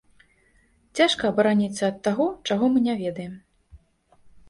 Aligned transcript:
Цяжка 0.99 1.23
абараніцца 1.35 1.83
ад 1.91 2.01
таго, 2.09 2.25
чаго 2.51 2.73
мы 2.75 2.79
не 2.89 2.99
ведаем. 3.07 3.41